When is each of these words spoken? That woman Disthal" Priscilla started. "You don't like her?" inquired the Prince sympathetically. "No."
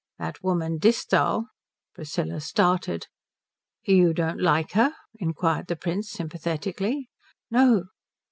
That 0.17 0.41
woman 0.43 0.79
Disthal" 0.79 1.45
Priscilla 1.93 2.39
started. 2.41 3.05
"You 3.83 4.15
don't 4.15 4.41
like 4.41 4.71
her?" 4.71 4.95
inquired 5.19 5.67
the 5.67 5.75
Prince 5.75 6.09
sympathetically. 6.09 7.07
"No." 7.51 7.83